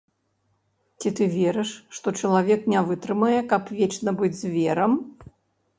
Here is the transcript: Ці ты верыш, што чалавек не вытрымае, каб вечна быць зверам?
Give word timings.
Ці 1.03 1.11
ты 1.19 1.27
верыш, 1.35 1.69
што 1.97 2.07
чалавек 2.23 2.61
не 2.75 2.79
вытрымае, 2.89 3.39
каб 3.53 3.63
вечна 3.83 4.09
быць 4.23 4.37
зверам? 4.43 4.91